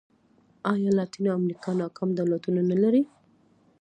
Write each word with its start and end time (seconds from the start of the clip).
ایا 0.73 0.91
لاتینه 0.97 1.29
امریکا 1.39 1.69
ناکام 1.79 2.09
دولتونه 2.19 2.61
نه 2.69 2.75
لري. 2.83 3.01